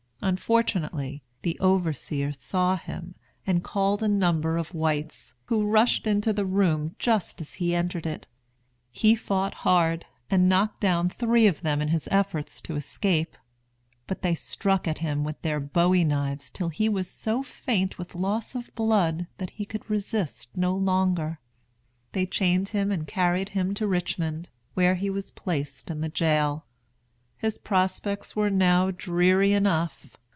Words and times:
Unfortunately, 0.23 1.23
the 1.41 1.57
overseer 1.59 2.31
saw 2.31 2.77
him, 2.77 3.15
and 3.47 3.63
called 3.63 4.03
a 4.03 4.07
number 4.07 4.55
of 4.59 4.71
whites, 4.71 5.33
who 5.45 5.65
rushed 5.65 6.05
into 6.05 6.31
the 6.31 6.45
room 6.45 6.95
just 6.99 7.41
as 7.41 7.55
he 7.55 7.73
entered 7.73 8.05
it. 8.05 8.27
He 8.91 9.15
fought 9.15 9.55
hard, 9.65 10.05
and 10.29 10.47
knocked 10.47 10.79
down 10.79 11.09
three 11.09 11.47
of 11.47 11.61
them 11.61 11.81
in 11.81 11.87
his 11.87 12.07
efforts 12.11 12.61
to 12.61 12.75
escape. 12.75 13.35
But 14.05 14.21
they 14.21 14.35
struck 14.35 14.87
at 14.87 14.99
him 14.99 15.23
with 15.23 15.41
their 15.41 15.59
bowie 15.59 16.05
knives 16.05 16.51
till 16.51 16.69
he 16.69 16.87
was 16.87 17.09
so 17.09 17.41
faint 17.41 17.97
with 17.97 18.13
loss 18.13 18.53
of 18.53 18.69
blood 18.75 19.25
that 19.39 19.49
he 19.49 19.65
could 19.65 19.89
resist 19.89 20.55
no 20.55 20.75
longer. 20.75 21.39
They 22.11 22.27
chained 22.27 22.69
him 22.69 22.91
and 22.91 23.07
carried 23.07 23.49
him 23.49 23.73
to 23.73 23.87
Richmond, 23.87 24.51
where 24.75 24.93
he 24.95 25.09
was 25.09 25.31
placed 25.31 25.89
in 25.89 26.01
the 26.01 26.09
jail. 26.09 26.67
His 27.37 27.57
prospects 27.57 28.35
were 28.35 28.51
now 28.51 28.91
dreary 28.91 29.51
enough. 29.53 30.15